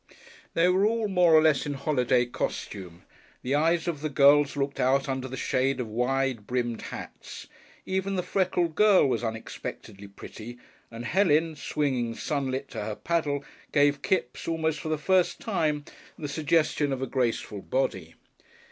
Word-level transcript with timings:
They 0.55 0.67
were 0.67 0.83
all 0.83 1.07
more 1.07 1.35
or 1.35 1.43
less 1.43 1.67
in 1.67 1.75
holiday 1.75 2.25
costume, 2.25 3.03
the 3.43 3.53
eyes 3.53 3.87
of 3.87 4.01
the 4.01 4.09
girls 4.09 4.57
looked 4.57 4.79
out 4.79 5.07
under 5.07 5.27
the 5.27 5.37
shade 5.37 5.79
of 5.79 5.85
wide 5.87 6.47
brimmed 6.47 6.81
hats; 6.81 7.45
even 7.85 8.15
the 8.15 8.23
freckled 8.23 8.73
girl 8.73 9.07
was 9.07 9.23
unexpectedly 9.23 10.07
pretty, 10.07 10.57
and 10.89 11.05
Helen, 11.05 11.55
swinging 11.55 12.15
sunlit 12.15 12.67
to 12.69 12.81
her 12.83 12.95
paddle, 12.95 13.45
gave 13.71 14.01
Kipps, 14.01 14.47
almost 14.47 14.79
for 14.79 14.89
the 14.89 14.97
first 14.97 15.39
time, 15.39 15.85
the 16.17 16.27
suggestion 16.27 16.91
of 16.91 17.03
a 17.03 17.05
graceful 17.05 17.61
body. 17.61 18.15